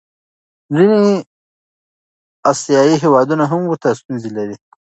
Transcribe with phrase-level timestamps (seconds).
[0.73, 0.99] ځینې
[2.51, 4.55] آسیایي هېوادونه هم ورته ستونزې لري.